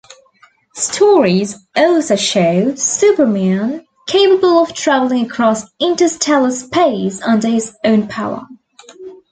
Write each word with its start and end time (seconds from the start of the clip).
Stories 0.77 1.55
also 1.75 2.15
show 2.15 2.73
Superman 2.73 3.85
capable 4.07 4.57
of 4.63 4.73
traveling 4.73 5.27
across 5.27 5.61
interstellar 5.79 6.49
space 6.49 7.21
under 7.21 7.47
his 7.49 7.75
own 7.85 8.07
power. 8.07 8.47